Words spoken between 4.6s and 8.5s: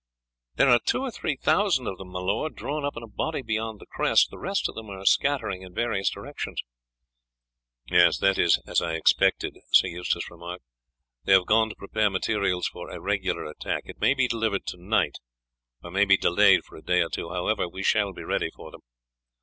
of them are scattering in various directions." "That